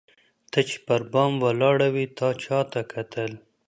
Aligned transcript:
ته 0.51 0.59
چي 0.69 0.77
پر 0.85 1.01
بام 1.11 1.31
ولاړه 1.45 1.87
وې 1.93 2.05
تا 2.17 2.27
چاته 2.43 2.81
کتل؟ 2.93 3.31